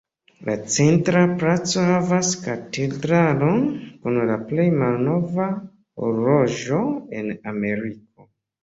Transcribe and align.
La 0.45 0.53
centra 0.75 1.19
placo 1.43 1.83
havas 1.89 2.31
katedralon 2.47 3.61
kun 4.07 4.19
la 4.31 4.41
plej 4.49 4.67
malnova 4.81 5.49
horloĝo 5.61 6.83
en 7.21 7.35
Ameriko. 7.55 8.33